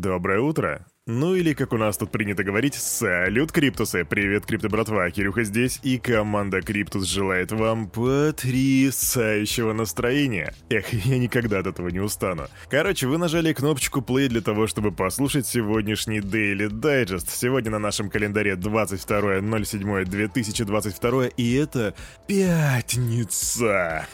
Доброе 0.00 0.40
утро. 0.40 0.86
Ну 1.06 1.34
или, 1.34 1.54
как 1.54 1.72
у 1.72 1.76
нас 1.76 1.96
тут 1.96 2.12
принято 2.12 2.44
говорить, 2.44 2.74
салют, 2.74 3.50
Криптусы! 3.50 4.04
Привет, 4.04 4.46
Крипто 4.46 4.68
братва, 4.68 5.10
Кирюха 5.10 5.42
здесь, 5.42 5.80
и 5.82 5.98
команда 5.98 6.62
Криптус 6.62 7.04
желает 7.04 7.50
вам 7.50 7.90
потрясающего 7.90 9.72
настроения. 9.72 10.54
Эх, 10.70 10.92
я 10.92 11.18
никогда 11.18 11.58
от 11.58 11.66
этого 11.66 11.88
не 11.88 11.98
устану. 11.98 12.44
Короче, 12.70 13.08
вы 13.08 13.18
нажали 13.18 13.52
кнопочку 13.52 13.98
play 14.00 14.28
для 14.28 14.40
того, 14.40 14.68
чтобы 14.68 14.92
послушать 14.92 15.48
сегодняшний 15.48 16.20
Daily 16.20 16.68
Digest. 16.68 17.30
Сегодня 17.30 17.72
на 17.72 17.80
нашем 17.80 18.08
календаре 18.08 18.52
22.07.2022, 18.52 21.32
и 21.36 21.54
это 21.54 21.92
пятница. 22.28 24.06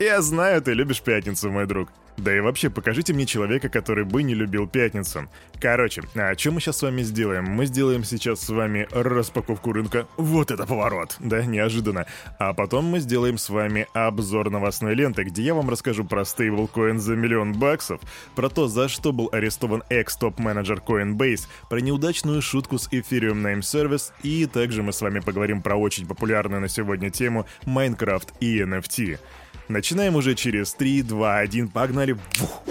Я 0.00 0.20
знаю, 0.20 0.62
ты 0.62 0.72
любишь 0.72 1.00
пятницу, 1.00 1.48
мой 1.48 1.66
друг. 1.66 1.90
Да 2.18 2.36
и 2.36 2.40
вообще, 2.40 2.68
покажите 2.68 3.14
мне 3.14 3.26
человека, 3.26 3.68
который 3.68 4.04
бы 4.04 4.24
не 4.24 4.34
любил 4.34 4.66
пятницу. 4.66 5.28
Короче, 5.60 6.02
а 6.16 6.36
что 6.36 6.50
мы 6.50 6.60
сейчас 6.60 6.78
с 6.78 6.82
вами 6.82 7.02
сделаем? 7.02 7.44
Мы 7.44 7.66
сделаем 7.66 8.02
сейчас 8.02 8.40
с 8.40 8.48
вами 8.48 8.88
распаковку 8.90 9.72
рынка. 9.72 10.08
Вот 10.16 10.50
это 10.50 10.66
поворот! 10.66 11.16
Да, 11.20 11.44
неожиданно. 11.44 12.06
А 12.40 12.54
потом 12.54 12.86
мы 12.86 12.98
сделаем 12.98 13.38
с 13.38 13.48
вами 13.48 13.86
обзор 13.94 14.50
новостной 14.50 14.96
ленты, 14.96 15.22
где 15.22 15.42
я 15.42 15.54
вам 15.54 15.70
расскажу 15.70 16.04
про 16.04 16.24
стейблкоин 16.24 16.98
за 16.98 17.14
миллион 17.14 17.52
баксов, 17.52 18.00
про 18.34 18.48
то, 18.48 18.66
за 18.66 18.88
что 18.88 19.12
был 19.12 19.28
арестован 19.30 19.84
экс-топ-менеджер 19.88 20.82
Coinbase, 20.84 21.46
про 21.70 21.78
неудачную 21.78 22.42
шутку 22.42 22.78
с 22.78 22.88
Ethereum 22.88 23.42
Name 23.42 23.60
Service, 23.60 24.12
и 24.24 24.46
также 24.46 24.82
мы 24.82 24.92
с 24.92 25.00
вами 25.00 25.20
поговорим 25.20 25.62
про 25.62 25.76
очень 25.76 26.06
популярную 26.06 26.60
на 26.60 26.68
сегодня 26.68 27.10
тему 27.10 27.46
Minecraft 27.64 28.28
и 28.40 28.60
NFT. 28.60 29.18
Начинаем 29.68 30.16
уже 30.16 30.34
через 30.34 30.72
3, 30.74 31.02
2, 31.02 31.38
1, 31.38 31.68
погнали! 31.68 32.16
Фух. 32.32 32.62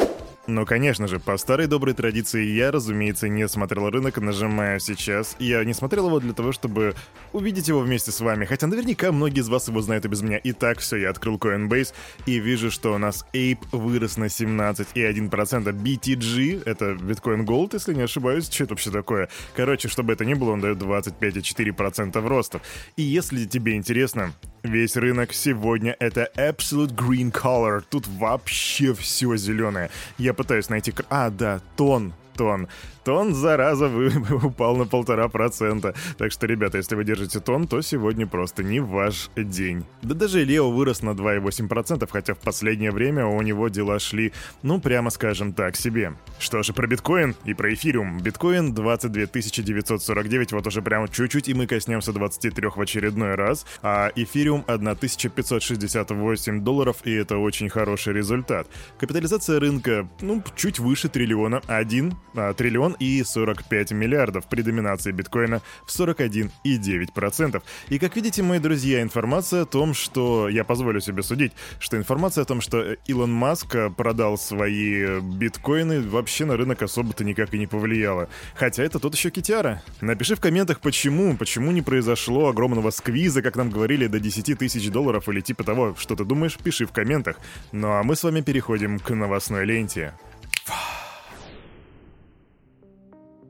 Ну, 0.47 0.65
конечно 0.65 1.09
же, 1.09 1.19
по 1.19 1.35
старой 1.35 1.67
доброй 1.67 1.93
традиции 1.93 2.45
я, 2.45 2.71
разумеется, 2.71 3.27
не 3.27 3.45
смотрел 3.49 3.89
рынок, 3.89 4.17
нажимаю 4.19 4.79
сейчас. 4.79 5.35
Я 5.39 5.61
не 5.65 5.73
смотрел 5.73 6.07
его 6.07 6.21
для 6.21 6.31
того, 6.31 6.53
чтобы 6.53 6.95
увидеть 7.33 7.67
его 7.67 7.81
вместе 7.81 8.13
с 8.13 8.21
вами, 8.21 8.45
хотя 8.45 8.65
наверняка 8.67 9.11
многие 9.11 9.41
из 9.41 9.49
вас 9.49 9.67
его 9.67 9.81
знают 9.81 10.05
и 10.05 10.07
без 10.07 10.21
меня. 10.21 10.39
Итак, 10.45 10.79
все, 10.79 10.95
я 10.95 11.09
открыл 11.09 11.35
Coinbase 11.35 11.93
и 12.25 12.39
вижу, 12.39 12.71
что 12.71 12.93
у 12.93 12.97
нас 12.97 13.25
Ape 13.33 13.59
вырос 13.73 14.15
на 14.15 14.25
17,1%. 14.25 15.29
BTG, 15.73 16.63
это 16.65 16.91
Bitcoin 16.91 17.45
Gold, 17.45 17.71
если 17.73 17.93
не 17.93 18.03
ошибаюсь, 18.03 18.49
что 18.49 18.63
это 18.63 18.73
вообще 18.73 18.89
такое? 18.89 19.27
Короче, 19.53 19.89
чтобы 19.89 20.13
это 20.13 20.23
ни 20.23 20.33
было, 20.33 20.51
он 20.51 20.61
дает 20.61 20.77
25,4% 20.77 22.25
роста. 22.25 22.61
И 22.95 23.01
если 23.01 23.43
тебе 23.45 23.75
интересно, 23.75 24.31
Весь 24.67 24.97
рынок 24.97 25.31
сегодня 25.31 25.95
это 25.97 26.29
Absolute 26.35 26.93
Green 26.93 27.31
Color. 27.31 27.83
Тут 27.89 28.05
вообще 28.05 28.93
все 28.93 29.37
зеленое. 29.37 29.89
Я 30.17 30.33
пытаюсь 30.33 30.67
найти... 30.67 30.93
А, 31.09 31.29
да, 31.29 31.61
тон. 31.77 32.13
Тон 32.37 32.67
тон, 33.07 33.33
зараза, 33.33 33.87
вы, 33.87 34.11
упал 34.43 34.75
на 34.75 34.85
полтора 34.85 35.29
процента. 35.29 35.93
Так 36.17 36.33
что, 36.33 36.45
ребята, 36.45 36.77
если 36.77 36.93
вы 36.95 37.05
держите 37.05 37.39
тон, 37.39 37.65
то 37.65 37.81
сегодня 37.81 38.27
просто 38.27 38.63
не 38.63 38.81
ваш 38.81 39.29
день. 39.37 39.85
Да 40.01 40.13
даже 40.13 40.43
Лео 40.43 40.69
вырос 40.69 41.01
на 41.01 41.11
2,8%, 41.11 42.05
хотя 42.11 42.33
в 42.33 42.39
последнее 42.39 42.91
время 42.91 43.25
у 43.25 43.41
него 43.41 43.69
дела 43.69 43.99
шли, 43.99 44.33
ну, 44.61 44.81
прямо 44.81 45.09
скажем 45.09 45.53
так, 45.53 45.77
себе. 45.77 46.15
Что 46.37 46.63
же 46.63 46.73
про 46.73 46.85
биткоин 46.85 47.33
и 47.45 47.53
про 47.53 47.73
эфириум? 47.73 48.19
Биткоин 48.19 48.73
22 48.73 49.27
949, 49.31 50.51
вот 50.51 50.67
уже 50.67 50.81
прямо 50.81 51.07
чуть-чуть, 51.07 51.47
и 51.47 51.53
мы 51.53 51.65
коснемся 51.65 52.11
23 52.11 52.67
в 52.67 52.81
очередной 52.81 53.35
раз, 53.35 53.65
а 53.81 54.11
эфириум 54.17 54.65
1568 54.67 56.61
долларов, 56.61 56.97
и 57.05 57.13
это 57.13 57.37
очень 57.37 57.69
хороший 57.69 58.11
результат. 58.11 58.67
Капитализация 58.99 59.61
рынка, 59.61 60.09
ну, 60.19 60.43
чуть 60.57 60.79
выше 60.79 61.07
триллиона, 61.07 61.61
1 61.67 62.13
а, 62.35 62.53
триллион 62.53 62.95
и 62.99 63.23
45 63.23 63.91
миллиардов 63.91 64.45
при 64.47 64.61
доминации 64.61 65.11
биткоина 65.11 65.61
в 65.85 65.89
41,9%. 65.89 67.63
И 67.89 67.99
как 67.99 68.15
видите, 68.15 68.43
мои 68.43 68.59
друзья, 68.59 69.01
информация 69.01 69.63
о 69.63 69.65
том, 69.65 69.93
что... 69.93 70.49
Я 70.49 70.63
позволю 70.63 71.01
себе 71.01 71.23
судить, 71.23 71.53
что 71.79 71.97
информация 71.97 72.43
о 72.43 72.45
том, 72.45 72.61
что 72.61 72.93
Илон 73.05 73.31
Маск 73.31 73.75
продал 73.95 74.37
свои 74.37 75.19
биткоины, 75.19 76.01
вообще 76.01 76.45
на 76.45 76.57
рынок 76.57 76.81
особо-то 76.81 77.23
никак 77.23 77.53
и 77.53 77.59
не 77.59 77.67
повлияла. 77.67 78.29
Хотя 78.55 78.83
это 78.83 78.99
тот 78.99 79.15
еще 79.15 79.29
китяра. 79.29 79.83
Напиши 80.01 80.35
в 80.35 80.39
комментах, 80.39 80.79
почему, 80.79 81.35
почему 81.37 81.71
не 81.71 81.81
произошло 81.81 82.49
огромного 82.49 82.91
сквиза, 82.91 83.41
как 83.41 83.55
нам 83.55 83.69
говорили, 83.69 84.07
до 84.07 84.19
10 84.19 84.57
тысяч 84.57 84.89
долларов 84.89 85.27
или 85.29 85.41
типа 85.41 85.63
того. 85.63 85.95
Что 85.97 86.15
ты 86.15 86.23
думаешь, 86.25 86.57
пиши 86.57 86.85
в 86.85 86.91
комментах. 86.91 87.37
Ну 87.71 87.91
а 87.91 88.03
мы 88.03 88.15
с 88.15 88.23
вами 88.23 88.41
переходим 88.41 88.99
к 88.99 89.09
новостной 89.11 89.65
ленте. 89.65 90.13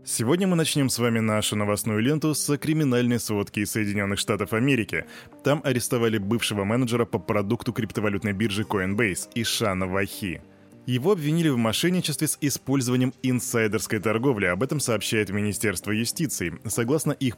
Сегодня 0.09 0.47
мы 0.47 0.55
начнем 0.55 0.87
с 0.87 0.99
вами 0.99 1.19
нашу 1.19 1.57
новостную 1.57 1.99
ленту 1.99 2.33
с 2.33 2.57
криминальной 2.57 3.19
сводки 3.19 3.59
из 3.59 3.71
Соединенных 3.71 4.19
Штатов 4.19 4.53
Америки. 4.53 5.03
Там 5.43 5.59
арестовали 5.65 6.17
бывшего 6.17 6.63
менеджера 6.63 7.03
по 7.03 7.19
продукту 7.19 7.73
криптовалютной 7.73 8.31
биржи 8.31 8.63
Coinbase 8.63 9.27
Ишана 9.35 9.85
Вахи. 9.85 10.41
Его 10.87 11.11
обвинили 11.11 11.49
в 11.49 11.57
мошенничестве 11.57 12.29
с 12.29 12.37
использованием 12.39 13.13
инсайдерской 13.21 13.99
торговли. 13.99 14.45
Об 14.45 14.63
этом 14.63 14.79
сообщает 14.79 15.29
Министерство 15.29 15.91
юстиции. 15.91 16.57
Согласно 16.65 17.11
их. 17.11 17.35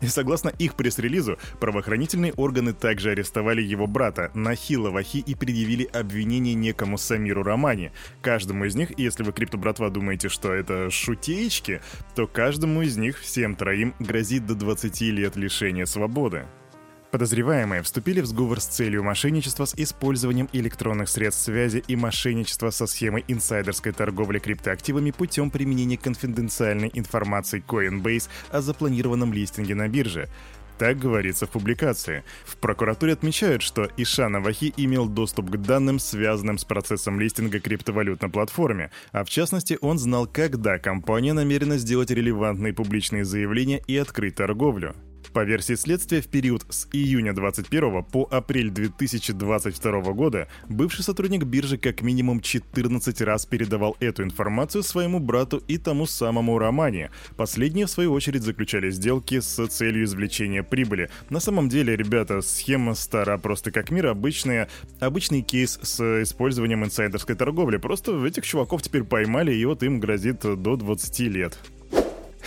Согласно 0.00 0.48
их 0.48 0.74
пресс-релизу, 0.76 1.38
правоохранительные 1.60 2.32
органы 2.32 2.72
также 2.72 3.10
арестовали 3.10 3.60
его 3.60 3.86
брата 3.86 4.30
Нахила 4.32 4.90
Вахи 4.90 5.18
и 5.18 5.34
предъявили 5.34 5.84
обвинение 5.84 6.54
некому 6.54 6.96
Самиру 6.96 7.42
Романи. 7.42 7.92
Каждому 8.22 8.64
из 8.64 8.74
них, 8.74 8.98
если 8.98 9.22
вы, 9.22 9.32
крипто-братва, 9.32 9.90
думаете, 9.90 10.30
что 10.30 10.54
это 10.54 10.88
шутеечки, 10.88 11.82
то 12.14 12.26
каждому 12.26 12.80
из 12.80 12.96
них, 12.96 13.18
всем 13.18 13.54
троим, 13.56 13.94
грозит 13.98 14.46
до 14.46 14.54
20 14.54 15.02
лет 15.02 15.36
лишения 15.36 15.84
свободы. 15.84 16.46
Подозреваемые 17.10 17.82
вступили 17.82 18.20
в 18.20 18.26
сговор 18.26 18.60
с 18.60 18.66
целью 18.66 19.02
мошенничества 19.02 19.64
с 19.64 19.74
использованием 19.74 20.48
электронных 20.52 21.08
средств 21.08 21.42
связи 21.42 21.82
и 21.88 21.96
мошенничества 21.96 22.68
со 22.68 22.86
схемой 22.86 23.24
инсайдерской 23.28 23.92
торговли 23.92 24.38
криптоактивами 24.38 25.10
путем 25.10 25.50
применения 25.50 25.96
конфиденциальной 25.96 26.90
информации 26.92 27.64
Coinbase 27.66 28.28
о 28.50 28.60
запланированном 28.60 29.32
листинге 29.32 29.74
на 29.74 29.88
бирже. 29.88 30.28
Так 30.76 30.98
говорится 30.98 31.46
в 31.46 31.50
публикации. 31.50 32.24
В 32.44 32.56
прокуратуре 32.58 33.14
отмечают, 33.14 33.62
что 33.62 33.88
Ишана 33.96 34.40
Вахи 34.40 34.72
имел 34.76 35.08
доступ 35.08 35.50
к 35.50 35.56
данным, 35.56 35.98
связанным 35.98 36.58
с 36.58 36.64
процессом 36.64 37.18
листинга 37.18 37.58
криптовалют 37.58 38.20
на 38.20 38.28
платформе, 38.28 38.90
а 39.12 39.24
в 39.24 39.30
частности 39.30 39.78
он 39.80 39.98
знал, 39.98 40.26
когда 40.26 40.78
компания 40.78 41.32
намерена 41.32 41.78
сделать 41.78 42.10
релевантные 42.10 42.74
публичные 42.74 43.24
заявления 43.24 43.82
и 43.86 43.96
открыть 43.96 44.36
торговлю. 44.36 44.94
По 45.32 45.44
версии 45.44 45.74
следствия, 45.74 46.20
в 46.20 46.28
период 46.28 46.64
с 46.70 46.88
июня 46.92 47.34
2021 47.34 48.04
по 48.04 48.28
апрель 48.30 48.70
2022 48.70 50.00
года 50.12 50.48
бывший 50.68 51.02
сотрудник 51.02 51.44
биржи 51.44 51.76
как 51.78 52.02
минимум 52.02 52.40
14 52.40 53.20
раз 53.22 53.46
передавал 53.46 53.96
эту 54.00 54.22
информацию 54.22 54.82
своему 54.82 55.20
брату 55.20 55.62
и 55.68 55.78
тому 55.78 56.06
самому 56.06 56.58
Романе. 56.58 57.10
Последние, 57.36 57.86
в 57.86 57.90
свою 57.90 58.12
очередь, 58.12 58.42
заключали 58.42 58.90
сделки 58.90 59.40
с 59.40 59.66
целью 59.68 60.04
извлечения 60.04 60.62
прибыли. 60.62 61.10
На 61.30 61.40
самом 61.40 61.68
деле, 61.68 61.96
ребята, 61.96 62.40
схема 62.40 62.94
стара 62.94 63.38
просто 63.38 63.70
как 63.70 63.90
мир, 63.90 64.06
обычная, 64.06 64.68
обычный 65.00 65.42
кейс 65.42 65.78
с 65.82 66.22
использованием 66.22 66.84
инсайдерской 66.84 67.36
торговли. 67.36 67.76
Просто 67.76 68.24
этих 68.26 68.44
чуваков 68.44 68.82
теперь 68.82 69.04
поймали, 69.04 69.54
и 69.54 69.64
вот 69.64 69.82
им 69.82 70.00
грозит 70.00 70.40
до 70.40 70.76
20 70.76 71.20
лет. 71.20 71.58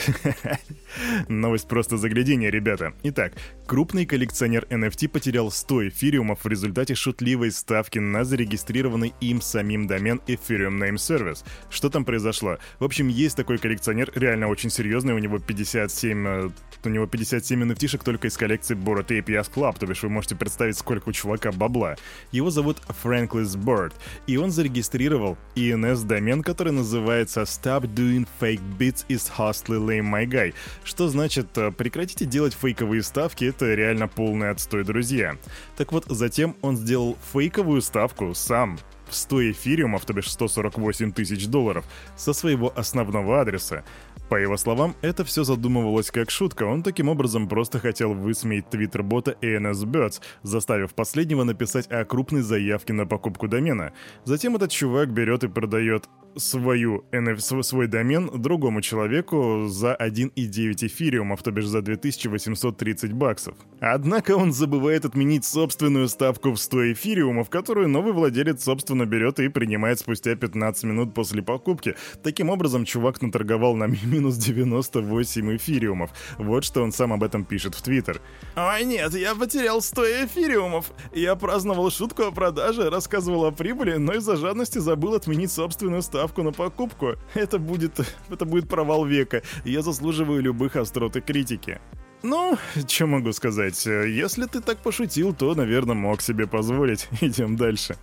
Новость 1.28 1.68
просто 1.68 1.98
заглядение, 1.98 2.52
ребята. 2.52 2.94
Итак, 3.04 3.34
крупный 3.66 4.06
коллекционер 4.06 4.66
NFT 4.70 5.10
потерял 5.10 5.52
100 5.52 5.90
эфириумов 5.90 6.44
в 6.44 6.48
результате 6.48 6.96
шутливой 6.96 7.52
ставки 7.52 8.00
на 8.00 8.24
зарегистрированный 8.24 9.14
им 9.22 9.42
самим 9.42 9.88
домен 9.88 10.22
Ethereum 10.28 10.80
Name 10.80 10.96
Service. 10.96 11.44
Что 11.70 11.90
там 11.90 12.06
произошло? 12.06 12.58
В 12.80 12.86
общем, 12.86 13.08
есть 13.08 13.38
такой 13.38 13.58
коллекционер, 13.58 14.12
реально 14.16 14.48
очень 14.48 14.70
серьезный, 14.70 15.14
у 15.14 15.20
него 15.20 15.40
57, 15.40 16.28
э, 16.28 16.50
у 16.84 16.90
него 16.90 17.08
57 17.08 17.64
NFT 17.64 18.04
только 18.04 18.28
из 18.28 18.38
коллекции 18.38 18.76
Bored 18.76 19.08
Ape 19.08 19.26
Yacht 19.26 19.52
Club, 19.54 19.78
то 19.80 19.86
бишь 19.86 20.04
вы 20.04 20.10
можете 20.10 20.36
представить, 20.36 20.78
сколько 20.78 21.10
у 21.10 21.12
чувака 21.12 21.52
бабла. 21.52 21.96
Его 22.32 22.50
зовут 22.50 22.78
Franklin 23.04 23.44
Bird, 23.58 23.94
и 24.28 24.38
он 24.38 24.52
зарегистрировал 24.52 25.38
ENS-домен, 25.56 26.44
который 26.44 26.74
называется 26.74 27.42
Stop 27.42 27.84
Doing 27.94 28.28
Fake 28.40 28.62
Bits 28.78 29.06
is 29.08 29.32
Hostly 29.38 29.91
Lame 29.92 30.10
My 30.10 30.26
Guy, 30.26 30.54
что 30.84 31.08
значит 31.08 31.58
э, 31.58 31.72
прекратите 31.72 32.26
делать 32.26 32.54
фейковые 32.54 33.04
ставки, 33.04 33.46
это 33.46 33.74
реально 33.74 34.08
полный 34.08 34.50
отстой, 34.50 34.84
друзья. 34.84 35.38
Так 35.78 35.92
вот, 35.92 36.06
затем 36.08 36.56
он 36.62 36.78
сделал 36.78 37.18
фейковую 37.34 37.82
ставку 37.82 38.34
сам, 38.34 38.78
в 39.12 39.16
100 39.16 39.52
эфириумов, 39.52 40.06
то 40.06 40.14
бишь 40.14 40.32
148 40.32 41.12
тысяч 41.12 41.48
долларов, 41.48 41.86
со 42.16 42.34
своего 42.34 42.72
основного 42.76 43.42
адреса. 43.42 43.84
По 44.30 44.36
его 44.36 44.56
словам, 44.56 44.96
это 45.02 45.26
все 45.26 45.44
задумывалось 45.44 46.10
как 46.10 46.32
шутка, 46.32 46.64
он 46.64 46.84
таким 46.84 47.10
образом 47.10 47.50
просто 47.50 47.80
хотел 47.80 48.14
высмеять 48.14 48.70
твиттер-бота 48.70 49.36
ANS 49.42 49.84
Birds, 49.84 50.22
заставив 50.42 50.94
последнего 50.94 51.44
написать 51.44 51.92
о 51.92 52.06
крупной 52.06 52.42
заявке 52.42 52.94
на 52.94 53.06
покупку 53.06 53.50
домена. 53.50 53.92
Затем 54.24 54.56
этот 54.56 54.72
чувак 54.72 55.12
берет 55.12 55.44
и 55.44 55.50
продает 55.50 56.08
свою 56.36 57.06
NF, 57.12 57.64
свой 57.64 57.88
домен 57.88 58.30
другому 58.34 58.82
человеку 58.82 59.68
за 59.68 59.96
1,9 59.96 60.88
эфириумов, 60.88 61.44
то 61.44 61.52
бишь 61.52 61.66
за 61.66 61.82
2830 61.82 63.14
баксов. 63.14 63.56
Однако 63.80 64.36
он 64.36 64.54
забывает 64.54 65.06
отменить 65.06 65.46
собственную 65.46 66.08
ставку 66.08 66.52
в 66.52 66.58
100 66.58 66.94
эфириумов, 66.94 67.50
которую 67.50 67.90
новый 67.90 68.14
владелец 68.14 68.64
собственно 68.64 69.06
берет 69.06 69.40
и 69.40 69.50
принимает 69.50 70.00
спустя 70.00 70.36
15 70.36 70.84
минут 70.86 71.14
после 71.14 71.42
покупки. 71.42 71.96
Таким 72.24 72.50
образом, 72.50 72.86
чувак 72.86 73.22
наторговал 73.22 73.76
на 73.76 73.88
минус 73.88 74.38
98 74.38 75.58
эфириумов. 75.58 76.12
Вот 76.38 76.64
что 76.64 76.82
он 76.82 76.92
сам 76.92 77.14
об 77.14 77.24
этом 77.24 77.44
пишет 77.46 77.76
в 77.76 77.82
Твиттер. 77.82 78.22
«Ой, 78.56 78.86
нет, 78.86 79.14
я 79.14 79.36
потерял 79.36 79.82
100 79.82 80.26
эфириумов. 80.26 80.92
Я 81.14 81.36
праздновал 81.36 81.92
шутку 81.92 82.24
о 82.24 82.32
продаже, 82.32 82.90
рассказывал 82.90 83.46
о 83.46 83.52
прибыли, 83.52 83.98
но 83.98 84.14
из-за 84.14 84.38
жадности 84.38 84.78
забыл 84.80 85.16
отменить 85.16 85.52
собственную 85.52 86.02
ставку 86.02 86.21
на 86.44 86.52
покупку. 86.52 87.16
Это 87.34 87.60
будет... 87.60 88.00
это 88.30 88.46
будет 88.46 88.70
провал 88.70 89.06
века. 89.06 89.42
Я 89.66 89.82
заслуживаю 89.82 90.42
любых 90.42 90.76
острот 90.76 91.16
и 91.16 91.22
критики». 91.22 91.80
Ну, 92.24 92.58
что 92.88 93.08
могу 93.08 93.34
сказать, 93.34 93.84
если 93.86 94.46
ты 94.46 94.62
так 94.62 94.78
пошутил, 94.78 95.34
то, 95.34 95.56
наверное, 95.56 95.96
мог 95.96 96.22
себе 96.22 96.46
позволить. 96.46 97.10
Идем 97.22 97.56
дальше. 97.56 97.98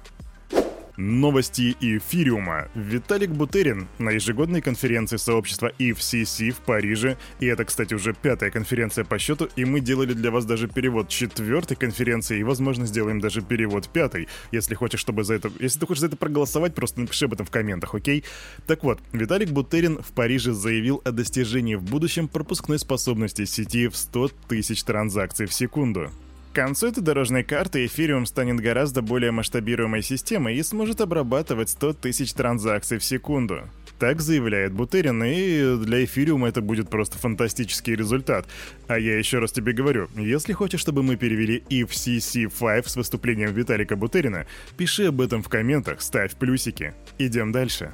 Новости 0.99 1.77
эфириума. 1.81 2.67
Виталик 2.75 3.31
Бутерин 3.31 3.87
на 4.01 4.11
ежегодной 4.11 4.61
конференции 4.61 5.17
сообщества 5.17 5.71
FCC 5.79 6.51
в 6.51 6.57
Париже, 6.57 7.17
и 7.39 7.47
это, 7.47 7.65
кстати, 7.65 7.95
уже 7.95 8.15
пятая 8.15 8.51
конференция 8.51 9.05
по 9.05 9.17
счету, 9.17 9.49
и 9.55 9.65
мы 9.65 9.79
делали 9.79 10.13
для 10.13 10.33
вас 10.33 10.45
даже 10.45 10.67
перевод 10.67 11.09
четвертой 11.09 11.77
конференции, 11.77 12.41
и, 12.41 12.43
возможно, 12.43 12.85
сделаем 12.85 13.21
даже 13.21 13.43
перевод 13.43 13.89
пятой, 13.89 14.27
если 14.51 14.75
хочешь, 14.75 14.99
чтобы 14.99 15.23
за 15.23 15.35
это... 15.35 15.53
Если 15.61 15.79
ты 15.79 15.87
хочешь 15.87 16.01
за 16.01 16.09
это 16.09 16.17
проголосовать, 16.17 16.75
просто 16.75 17.01
напиши 17.01 17.27
об 17.27 17.35
этом 17.35 17.47
в 17.47 17.51
комментах, 17.53 17.95
окей? 17.95 18.25
Так 18.67 18.83
вот, 18.83 18.99
Виталик 19.13 19.51
Бутерин 19.51 20.03
в 20.03 20.11
Париже 20.13 20.53
заявил 20.53 21.01
о 21.05 21.13
достижении 21.13 21.77
в 21.77 21.85
будущем 21.85 22.27
пропускной 22.27 22.81
способности 22.81 23.45
сети 23.45 23.87
в 23.87 23.95
100 23.95 24.31
тысяч 24.49 24.83
транзакций 24.83 25.47
в 25.47 25.55
секунду. 25.55 26.11
Концу 26.59 26.89
этой 26.89 27.05
дорожной 27.05 27.45
карты 27.45 27.85
Ethereum 27.85 28.27
станет 28.27 28.59
гораздо 28.59 29.01
более 29.01 29.31
масштабируемой 29.31 30.03
системой 30.03 30.57
и 30.57 30.65
сможет 30.65 31.01
обрабатывать 31.01 31.69
100 31.69 31.93
тысяч 31.93 32.33
транзакций 32.33 32.99
в 32.99 33.05
секунду. 33.05 33.61
Так 34.01 34.21
заявляет 34.21 34.73
Бутерин, 34.73 35.23
и 35.23 35.77
для 35.77 36.05
эфириума 36.05 36.49
это 36.49 36.61
будет 36.61 36.91
просто 36.91 37.17
фантастический 37.17 37.95
результат. 37.95 38.49
А 38.89 38.99
я 38.99 39.17
еще 39.17 39.39
раз 39.39 39.53
тебе 39.53 39.73
говорю, 39.73 40.09
если 40.17 40.53
хочешь, 40.53 40.81
чтобы 40.81 41.05
мы 41.05 41.15
перевели 41.15 41.63
FCC5 41.71 42.89
с 42.89 42.97
выступлением 42.97 43.55
Виталика 43.55 43.95
Бутерина, 43.95 44.45
пиши 44.77 45.05
об 45.05 45.21
этом 45.21 45.45
в 45.45 45.49
комментах, 45.49 46.01
ставь 46.01 46.35
плюсики. 46.35 46.93
Идем 47.19 47.53
дальше. 47.53 47.93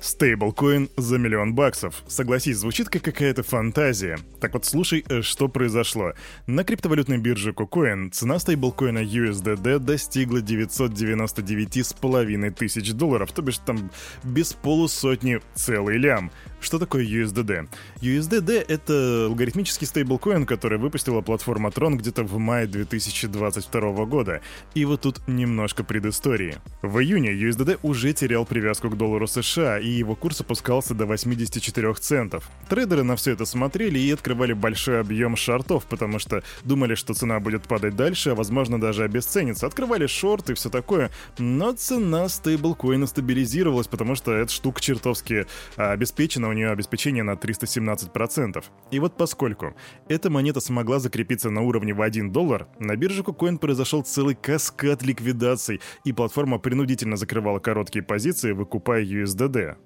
Стейблкоин 0.00 0.88
за 0.96 1.18
миллион 1.18 1.54
баксов. 1.54 2.02
Согласись, 2.06 2.58
звучит 2.58 2.88
как 2.88 3.02
какая-то 3.02 3.42
фантазия. 3.42 4.16
Так 4.40 4.54
вот, 4.54 4.64
слушай, 4.64 5.04
э, 5.08 5.22
что 5.22 5.48
произошло. 5.48 6.12
На 6.46 6.62
криптовалютной 6.64 7.18
бирже 7.18 7.50
KuCoin 7.50 8.10
цена 8.10 8.38
стейблкоина 8.38 9.00
USDD 9.00 9.80
достигла 9.80 10.38
999,5 10.38 12.50
тысяч 12.50 12.92
долларов, 12.92 13.32
то 13.32 13.42
бишь 13.42 13.58
там 13.58 13.90
без 14.22 14.52
полусотни 14.52 15.40
целый 15.54 15.98
лям. 15.98 16.30
Что 16.60 16.78
такое 16.80 17.04
USDD? 17.04 17.68
USDD— 18.00 18.64
это 18.68 19.26
алгоритмический 19.26 19.86
стейблкоин, 19.86 20.44
который 20.44 20.78
выпустила 20.78 21.20
платформа 21.20 21.68
Tron 21.70 21.94
где-то 21.94 22.24
в 22.24 22.36
мае 22.38 22.66
2022 22.66 24.04
года. 24.06 24.40
И 24.74 24.84
вот 24.84 25.02
тут 25.02 25.20
немножко 25.28 25.84
предыстории. 25.84 26.56
В 26.82 26.98
июне 26.98 27.30
USDD 27.30 27.78
уже 27.82 28.12
терял 28.12 28.44
привязку 28.44 28.90
к 28.90 28.96
доллару 28.96 29.28
США, 29.28 29.78
и 29.78 29.88
его 29.88 30.16
курс 30.16 30.40
опускался 30.40 30.94
до 30.94 31.06
84 31.06 31.94
центов. 31.94 32.50
Трейдеры 32.68 33.04
на 33.04 33.14
все 33.14 33.32
это 33.32 33.44
смотрели 33.44 34.00
и 34.00 34.10
открывали 34.10 34.52
большой 34.52 35.00
объем 35.00 35.36
шортов, 35.36 35.84
потому 35.86 36.18
что 36.18 36.42
думали, 36.64 36.96
что 36.96 37.14
цена 37.14 37.38
будет 37.38 37.68
падать 37.68 37.94
дальше, 37.94 38.30
а 38.30 38.34
возможно 38.34 38.80
даже 38.80 39.04
обесценится. 39.04 39.66
Открывали 39.66 40.06
шорт 40.06 40.50
и 40.50 40.54
все 40.54 40.70
такое, 40.70 41.10
но 41.38 41.72
цена 41.72 42.28
стейблкоина 42.28 43.06
стабилизировалась, 43.06 43.86
потому 43.86 44.16
что 44.16 44.32
эта 44.32 44.52
штука 44.52 44.80
чертовски 44.80 45.46
а, 45.76 45.92
обеспечена 45.92 46.47
у 46.48 46.52
нее 46.52 46.70
обеспечение 46.70 47.22
на 47.22 47.32
317%. 47.32 48.64
И 48.90 48.98
вот 48.98 49.16
поскольку 49.16 49.74
эта 50.08 50.30
монета 50.30 50.60
смогла 50.60 50.98
закрепиться 50.98 51.50
на 51.50 51.62
уровне 51.62 51.94
в 51.94 52.02
1 52.02 52.32
доллар, 52.32 52.68
на 52.78 52.96
бирже 52.96 53.22
KuCoin 53.22 53.58
произошел 53.58 54.02
целый 54.02 54.34
каскад 54.34 55.02
ликвидаций, 55.02 55.80
и 56.04 56.12
платформа 56.12 56.58
принудительно 56.58 57.16
закрывала 57.16 57.58
короткие 57.58 58.02
позиции, 58.02 58.52
выкупая 58.52 59.04
USDD. 59.04 59.76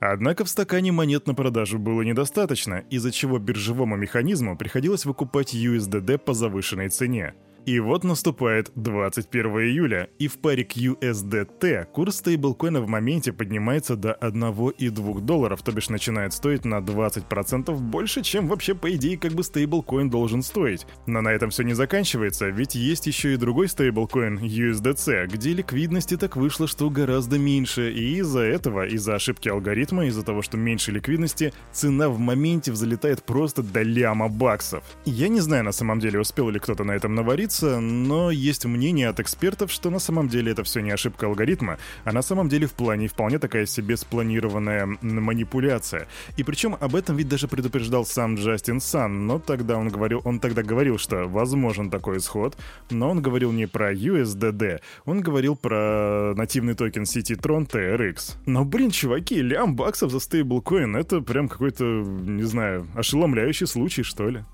Однако 0.00 0.44
в 0.44 0.48
стакане 0.48 0.92
монет 0.92 1.26
на 1.26 1.34
продажу 1.34 1.78
было 1.78 2.02
недостаточно, 2.02 2.84
из-за 2.90 3.10
чего 3.10 3.38
биржевому 3.38 3.96
механизму 3.96 4.56
приходилось 4.56 5.04
выкупать 5.04 5.54
USDD 5.54 6.18
по 6.18 6.34
завышенной 6.34 6.88
цене. 6.88 7.34
И 7.68 7.80
вот 7.80 8.02
наступает 8.02 8.72
21 8.76 9.44
июля, 9.58 10.08
и 10.18 10.26
в 10.26 10.38
паре 10.38 10.62
QSDT 10.62 11.84
курс 11.92 12.16
стейблкоина 12.16 12.80
в 12.80 12.88
моменте 12.88 13.30
поднимается 13.30 13.94
до 13.94 14.16
1,2 14.22 15.20
долларов, 15.20 15.60
то 15.60 15.70
бишь 15.72 15.90
начинает 15.90 16.32
стоить 16.32 16.64
на 16.64 16.76
20% 16.76 17.70
больше, 17.76 18.22
чем 18.22 18.48
вообще 18.48 18.74
по 18.74 18.90
идее 18.96 19.18
как 19.18 19.32
бы 19.32 19.42
стейблкоин 19.42 20.08
должен 20.08 20.40
стоить. 20.40 20.86
Но 21.04 21.20
на 21.20 21.28
этом 21.28 21.50
все 21.50 21.62
не 21.62 21.74
заканчивается, 21.74 22.48
ведь 22.48 22.74
есть 22.74 23.06
еще 23.06 23.34
и 23.34 23.36
другой 23.36 23.68
стейблкоин 23.68 24.38
USDC, 24.38 25.26
где 25.26 25.52
ликвидности 25.52 26.16
так 26.16 26.36
вышло, 26.36 26.66
что 26.66 26.88
гораздо 26.88 27.38
меньше, 27.38 27.92
и 27.92 28.16
из-за 28.20 28.44
этого, 28.44 28.86
из-за 28.86 29.16
ошибки 29.16 29.50
алгоритма, 29.50 30.06
из-за 30.06 30.22
того, 30.22 30.40
что 30.40 30.56
меньше 30.56 30.90
ликвидности, 30.90 31.52
цена 31.72 32.08
в 32.08 32.18
моменте 32.18 32.72
взлетает 32.72 33.24
просто 33.24 33.62
до 33.62 33.82
ляма 33.82 34.28
баксов. 34.28 34.84
Я 35.04 35.28
не 35.28 35.40
знаю 35.40 35.64
на 35.64 35.72
самом 35.72 36.00
деле, 36.00 36.18
успел 36.18 36.48
ли 36.48 36.58
кто-то 36.58 36.84
на 36.84 36.92
этом 36.92 37.14
навариться, 37.14 37.57
нравится, 37.62 37.80
но 37.80 38.30
есть 38.30 38.64
мнение 38.64 39.08
от 39.08 39.20
экспертов, 39.20 39.70
что 39.70 39.90
на 39.90 39.98
самом 39.98 40.28
деле 40.28 40.52
это 40.52 40.64
все 40.64 40.80
не 40.80 40.90
ошибка 40.90 41.26
алгоритма, 41.26 41.78
а 42.04 42.12
на 42.12 42.22
самом 42.22 42.48
деле 42.48 42.66
в 42.66 42.72
плане 42.72 43.08
вполне 43.08 43.38
такая 43.38 43.66
себе 43.66 43.96
спланированная 43.96 44.86
манипуляция. 45.02 46.08
И 46.36 46.44
причем 46.44 46.76
об 46.80 46.94
этом 46.94 47.16
ведь 47.16 47.28
даже 47.28 47.48
предупреждал 47.48 48.04
сам 48.04 48.36
Джастин 48.36 48.80
Сан, 48.80 49.26
но 49.26 49.38
тогда 49.38 49.76
он 49.76 49.88
говорил, 49.88 50.20
он 50.24 50.40
тогда 50.40 50.62
говорил, 50.62 50.98
что 50.98 51.26
возможен 51.26 51.90
такой 51.90 52.18
исход, 52.18 52.56
но 52.90 53.10
он 53.10 53.22
говорил 53.22 53.52
не 53.52 53.66
про 53.66 53.92
USDD, 53.92 54.80
он 55.04 55.20
говорил 55.20 55.56
про 55.56 56.34
нативный 56.34 56.74
токен 56.74 57.06
сети 57.06 57.34
Tron 57.34 57.68
TRX. 57.68 58.36
Но, 58.46 58.64
блин, 58.64 58.90
чуваки, 58.90 59.42
лям 59.42 59.74
баксов 59.76 60.10
за 60.10 60.20
стейблкоин, 60.20 60.96
это 60.96 61.20
прям 61.20 61.48
какой-то, 61.48 61.84
не 61.84 62.44
знаю, 62.44 62.86
ошеломляющий 62.94 63.66
случай, 63.66 64.02
что 64.02 64.28
ли. 64.28 64.44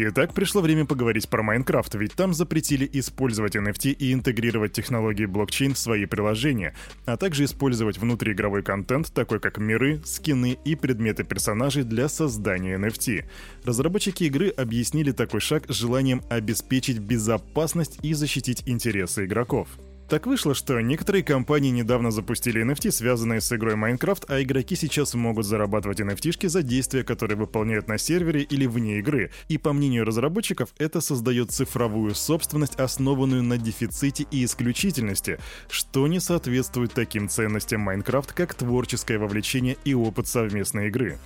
Итак, 0.00 0.32
пришло 0.32 0.60
время 0.60 0.84
поговорить 0.84 1.28
про 1.28 1.42
Майнкрафт, 1.42 1.96
ведь 1.96 2.14
там 2.14 2.32
запретили 2.32 2.88
использовать 2.92 3.56
NFT 3.56 3.90
и 3.90 4.12
интегрировать 4.12 4.70
технологии 4.70 5.26
блокчейн 5.26 5.74
в 5.74 5.78
свои 5.78 6.06
приложения, 6.06 6.76
а 7.04 7.16
также 7.16 7.44
использовать 7.44 7.98
внутриигровой 7.98 8.62
контент, 8.62 9.12
такой 9.12 9.40
как 9.40 9.58
миры, 9.58 10.00
скины 10.04 10.56
и 10.64 10.76
предметы 10.76 11.24
персонажей 11.24 11.82
для 11.82 12.08
создания 12.08 12.78
NFT. 12.78 13.24
Разработчики 13.64 14.22
игры 14.22 14.50
объяснили 14.50 15.10
такой 15.10 15.40
шаг 15.40 15.64
желанием 15.68 16.22
обеспечить 16.30 17.00
безопасность 17.00 17.98
и 18.04 18.14
защитить 18.14 18.62
интересы 18.66 19.24
игроков. 19.24 19.66
Так 20.08 20.26
вышло, 20.26 20.54
что 20.54 20.80
некоторые 20.80 21.22
компании 21.22 21.68
недавно 21.68 22.10
запустили 22.10 22.64
NFT, 22.64 22.90
связанные 22.92 23.42
с 23.42 23.52
игрой 23.52 23.74
Minecraft, 23.74 24.24
а 24.28 24.40
игроки 24.40 24.74
сейчас 24.74 25.12
могут 25.12 25.44
зарабатывать 25.44 26.00
NFT 26.00 26.48
за 26.48 26.62
действия, 26.62 27.04
которые 27.04 27.36
выполняют 27.36 27.88
на 27.88 27.98
сервере 27.98 28.40
или 28.40 28.64
вне 28.64 29.00
игры. 29.00 29.30
И 29.48 29.58
по 29.58 29.74
мнению 29.74 30.06
разработчиков, 30.06 30.70
это 30.78 31.02
создает 31.02 31.50
цифровую 31.50 32.14
собственность, 32.14 32.76
основанную 32.76 33.42
на 33.42 33.58
дефиците 33.58 34.26
и 34.30 34.46
исключительности, 34.46 35.38
что 35.68 36.06
не 36.06 36.20
соответствует 36.20 36.94
таким 36.94 37.28
ценностям 37.28 37.86
Minecraft, 37.86 38.30
как 38.34 38.54
творческое 38.54 39.18
вовлечение 39.18 39.76
и 39.84 39.92
опыт 39.92 40.26
совместной 40.26 40.88
игры. 40.88 41.18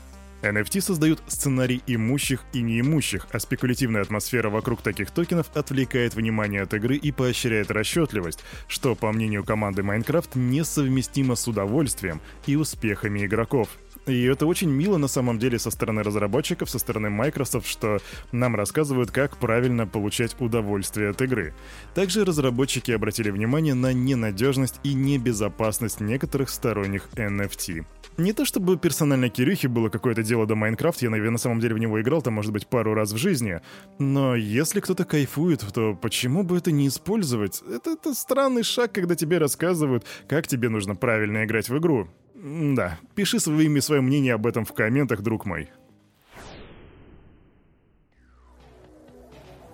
NFT 0.43 0.81
создают 0.81 1.23
сценарий 1.29 1.83
имущих 1.87 2.41
и 2.53 2.63
неимущих, 2.63 3.27
а 3.33 3.39
спекулятивная 3.39 4.03
атмосфера 4.03 4.51
вокруг 4.51 4.83
таких 4.83 5.11
токенов 5.11 5.51
отвлекает 5.55 6.15
внимание 6.15 6.63
от 6.63 6.75
игры 6.75 6.97
и 6.97 7.13
поощряет 7.13 7.71
расчетливость, 7.71 8.41
что, 8.67 8.95
по 8.95 9.13
мнению 9.13 9.45
команды 9.45 9.83
Minecraft, 9.83 10.31
несовместимо 10.35 11.37
с 11.37 11.47
удовольствием 11.47 12.21
и 12.47 12.57
успехами 12.57 13.25
игроков. 13.25 13.69
И 14.07 14.25
это 14.25 14.47
очень 14.47 14.69
мило 14.69 14.99
на 14.99 15.07
самом 15.07 15.39
деле 15.39 15.59
со 15.59 15.71
стороны 15.71 16.03
разработчиков, 16.03 16.69
со 16.69 16.79
стороны 16.79 17.09
Microsoft, 17.09 17.67
что 17.67 17.99
нам 18.33 18.57
рассказывают, 18.57 19.13
как 19.13 19.37
правильно 19.37 19.87
получать 19.87 20.35
удовольствие 20.41 21.11
от 21.11 21.23
игры. 21.23 21.55
Также 21.95 22.25
разработчики 22.25 22.91
обратили 22.91 23.31
внимание 23.31 23.75
на 23.75 23.93
ненадежность 23.93 24.81
и 24.83 24.95
небезопасность 24.95 26.01
некоторых 26.01 26.51
сторонних 26.51 27.09
NFT. 27.15 27.85
Не 28.19 28.33
то 28.33 28.45
чтобы 28.45 28.77
персонально 28.77 29.31
Кирюхе 29.31 29.69
было 29.69 29.89
какое-то 29.89 30.23
дело 30.23 30.47
до 30.47 30.55
Майнкрафт, 30.55 31.01
я, 31.01 31.09
наверное, 31.09 31.33
на 31.33 31.39
самом 31.39 31.61
деле 31.61 31.75
в 31.75 31.79
него 31.79 32.01
играл 32.01 32.21
там, 32.21 32.35
может 32.35 32.53
быть, 32.53 32.67
пару 32.67 32.95
раз 32.95 33.13
в 33.13 33.17
жизни. 33.17 33.61
Но 33.99 34.35
если 34.35 34.81
кто-то 34.81 35.05
кайфует, 35.05 35.65
то 35.73 35.95
почему 35.95 36.43
бы 36.43 36.59
это 36.59 36.73
не 36.73 36.89
использовать? 36.89 37.63
Это, 37.63 37.93
это 37.93 38.15
странный 38.15 38.65
шаг, 38.65 38.93
когда 38.93 39.15
тебе 39.15 39.39
рассказывают, 39.39 40.05
как 40.29 40.47
тебе 40.47 40.69
нужно 40.69 40.95
правильно 40.95 41.45
играть 41.45 41.69
в 41.69 41.79
игру. 41.79 42.09
Да, 42.43 42.99
пиши 43.15 43.39
своими 43.39 43.79
свое 43.79 44.01
мнение 44.01 44.35
об 44.35 44.49
этом 44.49 44.65
в 44.65 44.73
комментах, 44.73 45.23
друг 45.23 45.47
мой. 45.47 45.71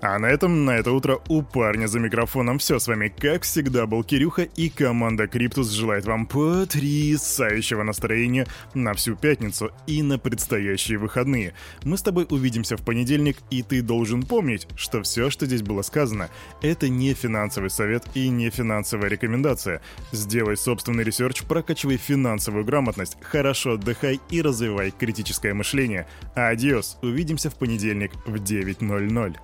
А 0.00 0.16
на 0.20 0.26
этом, 0.26 0.64
на 0.64 0.76
это 0.76 0.92
утро 0.92 1.18
у 1.28 1.42
парня 1.42 1.88
за 1.88 1.98
микрофоном 1.98 2.58
все. 2.58 2.78
С 2.78 2.86
вами, 2.86 3.08
как 3.08 3.42
всегда, 3.42 3.86
был 3.86 4.04
Кирюха, 4.04 4.42
и 4.42 4.68
команда 4.68 5.26
Криптус 5.26 5.70
желает 5.70 6.04
вам 6.04 6.26
потрясающего 6.26 7.82
настроения 7.82 8.46
на 8.74 8.94
всю 8.94 9.16
пятницу 9.16 9.72
и 9.88 10.02
на 10.02 10.18
предстоящие 10.18 10.98
выходные. 10.98 11.52
Мы 11.82 11.98
с 11.98 12.02
тобой 12.02 12.28
увидимся 12.30 12.76
в 12.76 12.84
понедельник, 12.84 13.38
и 13.50 13.62
ты 13.62 13.82
должен 13.82 14.22
помнить, 14.22 14.68
что 14.76 15.02
все, 15.02 15.30
что 15.30 15.46
здесь 15.46 15.62
было 15.62 15.82
сказано, 15.82 16.28
это 16.62 16.88
не 16.88 17.12
финансовый 17.14 17.70
совет 17.70 18.04
и 18.14 18.28
не 18.28 18.50
финансовая 18.50 19.08
рекомендация. 19.08 19.80
Сделай 20.12 20.56
собственный 20.56 21.02
research, 21.02 21.42
прокачивай 21.42 21.96
финансовую 21.96 22.64
грамотность, 22.64 23.16
хорошо 23.20 23.72
отдыхай 23.72 24.20
и 24.30 24.42
развивай 24.42 24.92
критическое 24.92 25.54
мышление. 25.54 26.06
Адиос, 26.36 26.98
увидимся 27.02 27.50
в 27.50 27.56
понедельник 27.56 28.12
в 28.26 28.36
9.00. 28.36 29.36